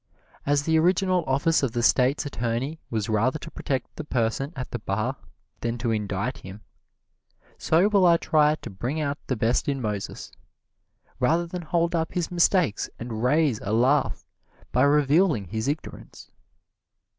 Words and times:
As 0.47 0.63
the 0.63 0.79
original 0.79 1.23
office 1.27 1.61
of 1.61 1.73
the 1.73 1.83
State's 1.83 2.25
Attorney 2.25 2.79
was 2.89 3.07
rather 3.07 3.37
to 3.37 3.51
protect 3.51 3.97
the 3.97 4.03
person 4.03 4.51
at 4.55 4.71
the 4.71 4.79
bar 4.79 5.15
than 5.59 5.77
to 5.77 5.91
indict 5.91 6.39
him, 6.39 6.61
so 7.59 7.87
will 7.87 8.07
I 8.07 8.17
try 8.17 8.55
to 8.55 8.69
bring 8.71 8.99
out 8.99 9.19
the 9.27 9.35
best 9.35 9.69
in 9.69 9.79
Moses, 9.79 10.31
rather 11.19 11.45
than 11.45 11.61
hold 11.61 11.93
up 11.93 12.13
his 12.13 12.31
mistakes 12.31 12.89
and 12.97 13.21
raise 13.21 13.59
a 13.61 13.73
laugh 13.73 14.25
by 14.71 14.81
revealing 14.81 15.45
his 15.49 15.67
ignorance. 15.67 16.31